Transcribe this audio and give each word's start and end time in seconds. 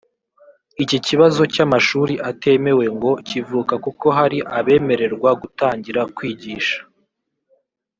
Iki 0.83 0.97
kibazo 1.07 1.41
cy’amashuri 1.53 2.13
atemewe 2.29 2.85
ngo 2.95 3.11
kivuka 3.27 3.73
kuko 3.85 4.05
hari 4.17 4.37
abemererwa 4.57 5.29
gutangira 5.41 6.01
kwigisha 6.15 6.79